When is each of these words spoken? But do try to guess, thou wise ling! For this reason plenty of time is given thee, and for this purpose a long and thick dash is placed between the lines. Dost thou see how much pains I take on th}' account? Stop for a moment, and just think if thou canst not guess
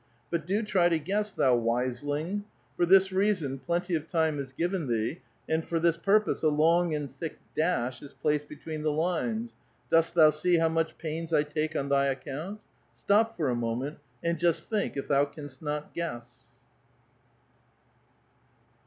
But 0.31 0.47
do 0.47 0.63
try 0.63 0.89
to 0.89 0.97
guess, 0.97 1.31
thou 1.31 1.55
wise 1.55 2.03
ling! 2.03 2.45
For 2.75 2.87
this 2.87 3.11
reason 3.11 3.59
plenty 3.59 3.93
of 3.93 4.07
time 4.07 4.39
is 4.39 4.51
given 4.51 4.87
thee, 4.87 5.21
and 5.47 5.63
for 5.63 5.79
this 5.79 5.95
purpose 5.95 6.41
a 6.41 6.47
long 6.49 6.95
and 6.95 7.07
thick 7.07 7.37
dash 7.53 8.01
is 8.01 8.11
placed 8.11 8.49
between 8.49 8.81
the 8.81 8.91
lines. 8.91 9.55
Dost 9.89 10.15
thou 10.15 10.31
see 10.31 10.57
how 10.57 10.69
much 10.69 10.97
pains 10.97 11.31
I 11.35 11.43
take 11.43 11.75
on 11.75 11.87
th}' 11.89 12.13
account? 12.13 12.61
Stop 12.95 13.37
for 13.37 13.49
a 13.49 13.55
moment, 13.55 13.99
and 14.23 14.39
just 14.39 14.67
think 14.69 14.97
if 14.97 15.07
thou 15.07 15.23
canst 15.23 15.61
not 15.61 15.93
guess 15.93 16.39